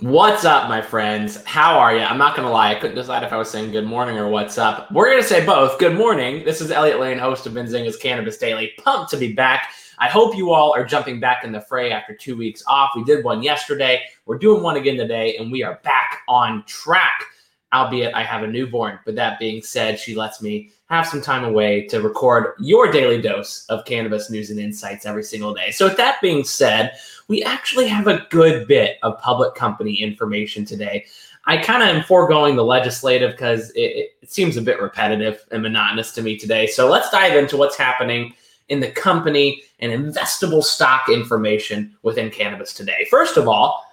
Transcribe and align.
What's 0.00 0.44
up, 0.44 0.68
my 0.68 0.82
friends? 0.82 1.42
How 1.44 1.78
are 1.78 1.94
you? 1.94 2.02
I'm 2.02 2.18
not 2.18 2.34
going 2.34 2.46
to 2.46 2.52
lie. 2.52 2.72
I 2.72 2.74
couldn't 2.74 2.96
decide 2.96 3.22
if 3.22 3.32
I 3.32 3.36
was 3.36 3.48
saying 3.48 3.70
good 3.70 3.84
morning 3.84 4.18
or 4.18 4.28
what's 4.28 4.58
up. 4.58 4.90
We're 4.90 5.08
going 5.08 5.22
to 5.22 5.28
say 5.28 5.46
both. 5.46 5.78
Good 5.78 5.96
morning. 5.96 6.44
This 6.44 6.60
is 6.60 6.72
Elliot 6.72 6.98
Lane, 6.98 7.16
host 7.16 7.46
of 7.46 7.52
Benzinga's 7.52 7.96
Cannabis 7.96 8.36
Daily. 8.36 8.72
Pumped 8.78 9.12
to 9.12 9.16
be 9.16 9.32
back. 9.32 9.68
I 10.00 10.08
hope 10.08 10.36
you 10.36 10.52
all 10.52 10.74
are 10.74 10.84
jumping 10.84 11.20
back 11.20 11.44
in 11.44 11.52
the 11.52 11.60
fray 11.60 11.92
after 11.92 12.12
two 12.12 12.36
weeks 12.36 12.64
off. 12.66 12.90
We 12.96 13.04
did 13.04 13.24
one 13.24 13.40
yesterday. 13.40 14.02
We're 14.26 14.36
doing 14.38 14.64
one 14.64 14.76
again 14.76 14.96
today, 14.96 15.36
and 15.36 15.52
we 15.52 15.62
are 15.62 15.78
back 15.84 16.22
on 16.26 16.64
track. 16.66 17.26
Albeit, 17.74 18.14
I 18.14 18.22
have 18.22 18.42
a 18.42 18.46
newborn. 18.46 18.98
But 19.04 19.16
that 19.16 19.38
being 19.38 19.62
said, 19.62 19.98
she 19.98 20.14
lets 20.14 20.40
me 20.40 20.70
have 20.88 21.06
some 21.06 21.20
time 21.20 21.44
away 21.44 21.86
to 21.88 22.00
record 22.00 22.54
your 22.60 22.90
daily 22.90 23.20
dose 23.20 23.66
of 23.66 23.84
cannabis 23.84 24.30
news 24.30 24.50
and 24.50 24.60
insights 24.60 25.04
every 25.04 25.24
single 25.24 25.52
day. 25.52 25.70
So, 25.72 25.86
with 25.86 25.96
that 25.96 26.20
being 26.22 26.44
said, 26.44 26.96
we 27.28 27.42
actually 27.42 27.88
have 27.88 28.06
a 28.06 28.26
good 28.30 28.68
bit 28.68 28.98
of 29.02 29.20
public 29.20 29.54
company 29.54 29.94
information 29.94 30.64
today. 30.64 31.06
I 31.46 31.58
kind 31.58 31.82
of 31.82 31.88
am 31.88 32.04
foregoing 32.04 32.56
the 32.56 32.64
legislative 32.64 33.32
because 33.32 33.70
it, 33.70 34.10
it, 34.22 34.30
seems 34.30 34.56
a 34.56 34.62
bit 34.62 34.80
repetitive 34.80 35.44
and 35.50 35.62
monotonous 35.62 36.12
to 36.12 36.22
me 36.22 36.38
today. 36.38 36.66
So 36.66 36.88
let's 36.88 37.10
dive 37.10 37.36
into 37.36 37.58
what's 37.58 37.76
happening 37.76 38.34
in 38.68 38.80
the 38.80 38.90
company 38.90 39.62
and 39.80 39.92
investable 39.92 40.64
stock 40.64 41.10
information 41.10 41.94
within 42.02 42.30
cannabis 42.30 42.72
today. 42.72 43.06
First 43.10 43.36
of 43.36 43.46
all, 43.46 43.83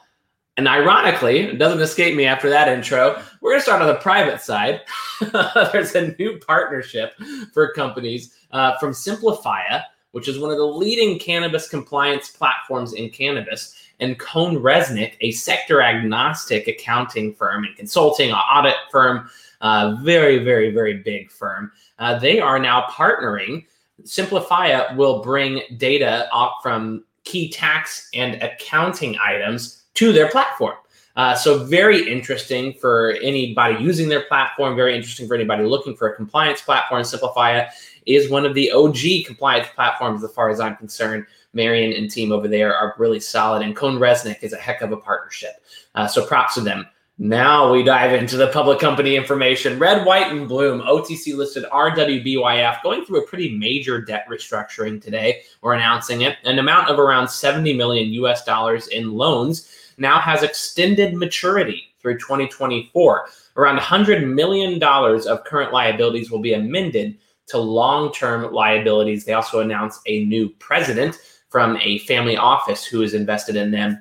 and 0.62 0.68
ironically, 0.68 1.40
it 1.40 1.58
doesn't 1.58 1.82
escape 1.82 2.16
me 2.16 2.26
after 2.26 2.48
that 2.48 2.68
intro, 2.68 3.20
we're 3.42 3.50
going 3.50 3.60
to 3.60 3.64
start 3.64 3.82
on 3.82 3.88
the 3.88 3.96
private 3.96 4.42
side. 4.42 4.82
There's 5.74 5.96
a 5.96 6.16
new 6.20 6.38
partnership 6.38 7.16
for 7.52 7.74
companies 7.74 8.36
uh, 8.52 8.78
from 8.78 8.92
Simplifya 8.92 9.86
which 10.12 10.28
is 10.28 10.40
one 10.40 10.52
of 10.52 10.58
the 10.58 10.64
leading 10.64 11.18
cannabis 11.18 11.68
compliance 11.68 12.30
platforms 12.30 12.94
in 12.94 13.10
cannabis, 13.10 13.76
and 14.00 14.20
CohnReznick, 14.20 15.14
a 15.22 15.32
sector 15.32 15.82
agnostic 15.82 16.68
accounting 16.68 17.34
firm 17.34 17.64
and 17.64 17.76
consulting 17.76 18.32
audit 18.32 18.76
firm, 18.92 19.30
uh, 19.62 19.98
very, 20.02 20.44
very, 20.44 20.72
very 20.72 20.98
big 20.98 21.32
firm. 21.32 21.72
Uh, 22.00 22.18
they 22.18 22.40
are 22.40 22.60
now 22.60 22.88
partnering. 22.90 23.66
Simplifya 24.04 24.96
will 24.96 25.22
bring 25.22 25.62
data 25.78 26.28
up 26.34 26.58
from 26.64 27.06
key 27.24 27.50
tax 27.50 28.10
and 28.14 28.42
accounting 28.42 29.16
items 29.24 29.81
to 29.96 30.14
their 30.14 30.30
platform. 30.30 30.76
Uh, 31.16 31.36
so 31.36 31.66
very 31.66 32.10
interesting 32.10 32.74
for 32.74 33.12
anybody 33.22 33.84
using 33.84 34.08
their 34.08 34.22
platform. 34.22 34.76
Very 34.76 34.96
interesting 34.96 35.28
for 35.28 35.36
anybody 35.36 35.64
looking 35.64 35.96
for 35.96 36.10
a 36.10 36.16
compliance 36.16 36.62
platform. 36.62 37.04
Simplifya 37.04 37.68
is 38.06 38.30
one 38.30 38.46
of 38.46 38.54
the 38.54 38.72
OG 38.72 39.26
compliance 39.26 39.68
platforms, 39.76 40.24
as 40.24 40.32
far 40.32 40.50
as 40.50 40.60
I'm 40.60 40.76
concerned. 40.78 41.26
Marion 41.54 41.92
and 41.92 42.10
team 42.10 42.32
over 42.32 42.48
there 42.48 42.74
are 42.74 42.96
really 42.98 43.20
solid, 43.20 43.62
and 43.62 43.76
CohnReznick 43.76 44.42
is 44.42 44.54
a 44.54 44.58
heck 44.58 44.82
of 44.82 44.94
a 44.94 44.98
partnership. 44.98 45.52
Uh, 45.96 46.08
so 46.08 46.26
props 46.26 46.56
to 46.56 46.62
them. 46.62 46.88
Now 47.18 47.72
we 47.72 47.84
dive 47.84 48.14
into 48.14 48.38
the 48.38 48.48
public 48.48 48.80
company 48.80 49.16
information. 49.16 49.78
Red, 49.78 50.06
White, 50.08 50.32
and 50.32 50.48
Bloom, 50.48 50.82
OTC 50.82 51.36
listed 51.36 51.66
RWBYF, 51.72 52.82
going 52.82 53.06
through 53.06 53.22
a 53.22 53.28
pretty 53.28 53.56
major 53.56 54.02
debt 54.02 54.26
restructuring 54.28 55.00
today. 55.00 55.44
We're 55.62 55.74
announcing 55.74 56.22
it. 56.22 56.38
An 56.46 56.58
amount 56.58 56.90
of 56.90 56.98
around 56.98 57.28
70 57.28 57.74
million 57.76 58.12
US 58.24 58.44
dollars 58.44 58.88
in 58.88 59.12
loans 59.12 59.70
now 60.02 60.20
has 60.20 60.44
extended 60.44 61.16
maturity 61.16 61.84
through 62.02 62.18
2024. 62.18 63.28
Around 63.56 63.80
$100 63.80 64.28
million 64.28 64.82
of 64.84 65.44
current 65.46 65.72
liabilities 65.72 66.32
will 66.32 66.40
be 66.40 66.54
amended 66.54 67.18
to 67.48 67.58
long 67.58 68.12
term 68.12 68.52
liabilities. 68.52 69.24
They 69.24 69.34
also 69.34 69.60
announced 69.60 70.02
a 70.08 70.26
new 70.26 70.50
president 70.60 71.18
from 71.50 71.78
a 71.78 72.00
family 72.00 72.36
office 72.36 72.84
who 72.84 73.02
is 73.02 73.14
invested 73.14 73.56
in 73.56 73.72
them. 73.72 74.00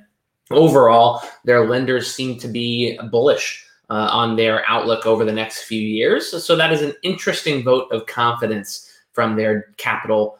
Overall, 0.50 1.22
their 1.44 1.68
lenders 1.68 2.12
seem 2.12 2.38
to 2.38 2.48
be 2.48 2.98
bullish 3.10 3.64
uh, 3.88 4.08
on 4.10 4.36
their 4.36 4.68
outlook 4.68 5.06
over 5.06 5.24
the 5.24 5.32
next 5.32 5.64
few 5.64 5.80
years. 5.80 6.44
So, 6.44 6.56
that 6.56 6.72
is 6.72 6.82
an 6.82 6.94
interesting 7.02 7.62
vote 7.62 7.90
of 7.92 8.06
confidence 8.06 8.88
from 9.12 9.36
their 9.36 9.74
capital 9.76 10.39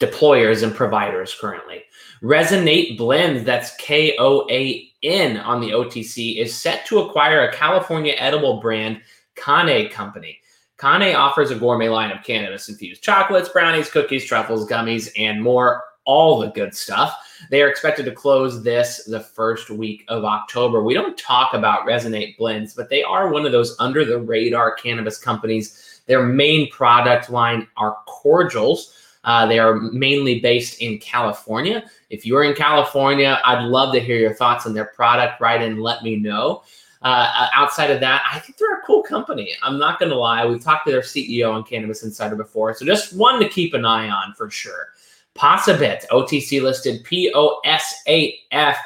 deployers 0.00 0.62
and 0.62 0.74
providers 0.74 1.36
currently. 1.40 1.82
Resonate 2.22 2.96
Blends, 2.96 3.44
that's 3.44 3.74
K 3.76 4.16
O 4.18 4.46
A 4.50 4.90
N 5.02 5.38
on 5.38 5.60
the 5.60 5.70
OTC, 5.70 6.38
is 6.38 6.54
set 6.54 6.86
to 6.86 7.00
acquire 7.00 7.42
a 7.42 7.52
California 7.52 8.14
edible 8.16 8.60
brand, 8.60 9.00
Kane 9.36 9.88
Company. 9.90 10.38
Kane 10.80 11.14
offers 11.14 11.50
a 11.50 11.56
gourmet 11.56 11.88
line 11.88 12.10
of 12.10 12.22
cannabis 12.22 12.68
infused 12.68 13.02
chocolates, 13.02 13.48
brownies, 13.48 13.90
cookies, 13.90 14.24
truffles, 14.24 14.68
gummies, 14.68 15.10
and 15.18 15.42
more. 15.42 15.82
All 16.04 16.38
the 16.38 16.48
good 16.48 16.74
stuff. 16.74 17.18
They 17.50 17.60
are 17.62 17.68
expected 17.68 18.06
to 18.06 18.12
close 18.12 18.62
this 18.62 19.04
the 19.04 19.20
first 19.20 19.68
week 19.68 20.04
of 20.08 20.24
October. 20.24 20.82
We 20.82 20.94
don't 20.94 21.18
talk 21.18 21.52
about 21.52 21.86
Resonate 21.86 22.38
Blends, 22.38 22.72
but 22.72 22.88
they 22.88 23.02
are 23.02 23.30
one 23.30 23.44
of 23.44 23.52
those 23.52 23.76
under 23.78 24.06
the 24.06 24.18
radar 24.18 24.74
cannabis 24.74 25.18
companies. 25.18 26.00
Their 26.06 26.24
main 26.24 26.70
product 26.70 27.28
line 27.28 27.68
are 27.76 27.98
cordials. 28.06 28.94
Uh, 29.28 29.44
they 29.44 29.58
are 29.58 29.74
mainly 29.92 30.40
based 30.40 30.80
in 30.80 30.96
California. 30.96 31.84
If 32.08 32.24
you're 32.24 32.44
in 32.44 32.54
California, 32.54 33.38
I'd 33.44 33.62
love 33.62 33.92
to 33.92 34.00
hear 34.00 34.16
your 34.16 34.32
thoughts 34.32 34.64
on 34.64 34.72
their 34.72 34.86
product. 34.86 35.38
Write 35.38 35.60
in, 35.60 35.80
let 35.80 36.02
me 36.02 36.16
know. 36.16 36.62
Uh, 37.02 37.48
outside 37.54 37.90
of 37.90 38.00
that, 38.00 38.22
I 38.32 38.38
think 38.38 38.56
they're 38.56 38.78
a 38.78 38.82
cool 38.86 39.02
company. 39.02 39.54
I'm 39.62 39.78
not 39.78 39.98
going 39.98 40.08
to 40.08 40.16
lie. 40.16 40.46
We've 40.46 40.64
talked 40.64 40.86
to 40.86 40.92
their 40.92 41.02
CEO 41.02 41.52
on 41.52 41.62
Cannabis 41.62 42.04
Insider 42.04 42.36
before. 42.36 42.72
So 42.72 42.86
just 42.86 43.14
one 43.14 43.38
to 43.40 43.50
keep 43.50 43.74
an 43.74 43.84
eye 43.84 44.08
on 44.08 44.32
for 44.32 44.48
sure. 44.48 44.94
Posabit, 45.36 46.06
OTC 46.08 46.62
listed 46.62 47.04
POSAF, 47.04 48.76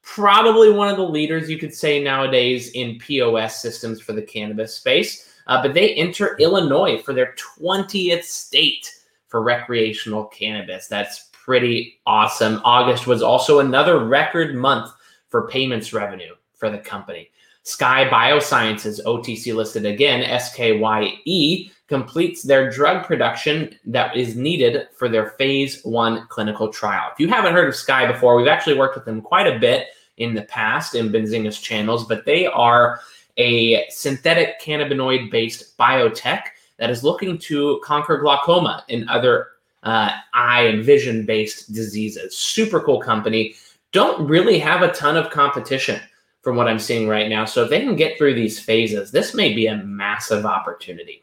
probably 0.00 0.70
one 0.70 0.88
of 0.88 0.96
the 0.96 1.06
leaders 1.06 1.50
you 1.50 1.58
could 1.58 1.74
say 1.74 2.02
nowadays 2.02 2.70
in 2.70 2.98
POS 2.98 3.60
systems 3.60 4.00
for 4.00 4.14
the 4.14 4.22
cannabis 4.22 4.74
space. 4.74 5.34
Uh, 5.48 5.60
but 5.60 5.74
they 5.74 5.92
enter 5.96 6.34
Illinois 6.38 6.96
for 7.02 7.12
their 7.12 7.34
20th 7.60 8.24
state 8.24 8.90
for 9.32 9.42
recreational 9.42 10.26
cannabis. 10.26 10.88
That's 10.88 11.30
pretty 11.32 12.00
awesome. 12.06 12.60
August 12.64 13.06
was 13.06 13.22
also 13.22 13.60
another 13.60 14.04
record 14.04 14.54
month 14.54 14.92
for 15.30 15.48
payments 15.48 15.94
revenue 15.94 16.34
for 16.54 16.68
the 16.68 16.76
company. 16.76 17.30
Skye 17.62 18.04
Biosciences, 18.10 19.02
OTC 19.06 19.54
listed 19.54 19.86
again, 19.86 20.22
SKYE, 20.38 21.70
completes 21.88 22.42
their 22.42 22.70
drug 22.70 23.06
production 23.06 23.74
that 23.86 24.14
is 24.14 24.36
needed 24.36 24.88
for 24.96 25.08
their 25.08 25.30
phase 25.30 25.80
one 25.82 26.26
clinical 26.28 26.68
trial. 26.68 27.08
If 27.12 27.18
you 27.18 27.28
haven't 27.28 27.54
heard 27.54 27.68
of 27.68 27.74
Skye 27.74 28.12
before, 28.12 28.36
we've 28.36 28.48
actually 28.48 28.76
worked 28.76 28.96
with 28.96 29.06
them 29.06 29.22
quite 29.22 29.46
a 29.46 29.58
bit 29.58 29.86
in 30.18 30.34
the 30.34 30.42
past 30.42 30.94
in 30.94 31.08
Benzinga's 31.08 31.58
channels, 31.58 32.06
but 32.06 32.26
they 32.26 32.46
are 32.46 33.00
a 33.38 33.88
synthetic 33.88 34.60
cannabinoid 34.60 35.30
based 35.30 35.78
biotech 35.78 36.42
that 36.82 36.90
is 36.90 37.04
looking 37.04 37.38
to 37.38 37.80
conquer 37.84 38.18
glaucoma 38.18 38.84
and 38.88 39.08
other 39.08 39.50
uh, 39.84 40.10
eye 40.34 40.62
and 40.62 40.84
vision 40.84 41.24
based 41.24 41.72
diseases. 41.72 42.36
Super 42.36 42.80
cool 42.80 43.00
company. 43.00 43.54
Don't 43.92 44.26
really 44.26 44.58
have 44.58 44.82
a 44.82 44.90
ton 44.90 45.16
of 45.16 45.30
competition 45.30 46.00
from 46.40 46.56
what 46.56 46.66
I'm 46.66 46.80
seeing 46.80 47.06
right 47.06 47.28
now. 47.28 47.44
So 47.44 47.62
if 47.62 47.70
they 47.70 47.78
can 47.78 47.94
get 47.94 48.18
through 48.18 48.34
these 48.34 48.58
phases, 48.58 49.12
this 49.12 49.32
may 49.32 49.54
be 49.54 49.68
a 49.68 49.76
massive 49.76 50.44
opportunity. 50.44 51.22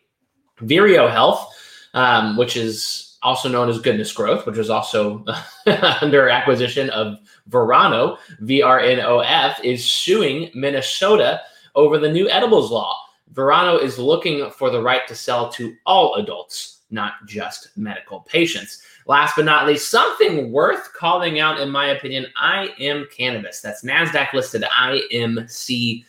Vireo 0.62 1.12
Health, 1.12 1.54
um, 1.94 2.38
which 2.38 2.56
is 2.56 3.18
also 3.22 3.50
known 3.50 3.68
as 3.68 3.82
Goodness 3.82 4.14
Growth, 4.14 4.46
which 4.46 4.56
was 4.56 4.70
also 4.70 5.26
under 6.02 6.30
acquisition 6.30 6.90
of 6.92 7.18
Verano, 7.48 8.18
VRNOF, 8.44 9.62
is 9.62 9.84
suing 9.84 10.52
Minnesota 10.56 11.42
over 11.76 11.98
the 11.98 12.10
new 12.10 12.30
edibles 12.30 12.72
law. 12.72 12.96
Verano 13.32 13.78
is 13.78 14.00
looking 14.00 14.50
for 14.52 14.70
the 14.70 14.82
right 14.82 15.08
to 15.08 15.16
sell 15.16 15.50
to 15.54 15.76
all 15.86 16.16
adults, 16.16 16.82
not 16.90 17.14
just 17.26 17.70
medical 17.78 18.22
patients. 18.22 18.82
Last 19.06 19.36
but 19.36 19.46
not 19.46 19.68
least, 19.68 19.90
something 19.90 20.52
worth 20.52 20.94
calling 20.94 21.40
out, 21.40 21.60
in 21.60 21.70
my 21.70 21.88
opinion, 21.88 22.28
I 22.36 22.70
am 22.80 23.08
cannabis. 23.16 23.62
That's 23.62 23.84
NASDAQ 23.84 24.34
listed 24.34 24.64
IMCC. 24.64 26.06